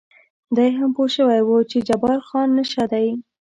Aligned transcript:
دی 0.55 0.69
هم 0.77 0.89
پوه 0.95 1.07
شوی 1.15 1.41
و 1.43 1.49
چې 1.71 1.77
جبار 1.87 2.19
خان 2.27 2.47
نشه 2.57 2.83
دی. 2.91 3.07